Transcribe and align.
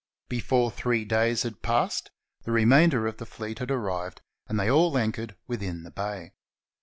Before 0.29 0.71
three 0.71 1.05
days 1.05 1.43
had 1.43 1.61
passed, 1.61 2.09
the 2.41 2.51
remainder 2.51 3.05
of 3.05 3.17
the 3.17 3.25
fleet 3.27 3.59
had 3.59 3.69
arrived 3.69 4.23
and 4.47 4.59
had 4.59 4.67
all 4.69 4.97
anchored 4.97 5.35
within 5.45 5.83
the 5.83 5.91
bay. 5.91 6.31